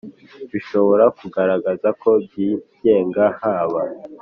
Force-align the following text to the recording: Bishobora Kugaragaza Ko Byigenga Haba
Bishobora 0.51 1.05
Kugaragaza 1.19 1.87
Ko 2.01 2.09
Byigenga 2.23 3.23
Haba 3.41 3.81